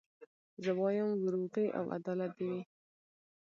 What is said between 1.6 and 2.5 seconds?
او عدالت دي